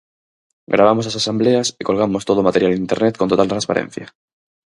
Gravamos 0.73 1.05
as 1.07 1.17
asembleas 1.21 1.67
e 1.79 1.81
colgamos 1.89 2.25
todo 2.27 2.39
o 2.41 2.47
material 2.47 2.71
en 2.73 2.83
Internet 2.85 3.15
con 3.17 3.27
total 3.31 3.51
transparencia. 3.53 4.05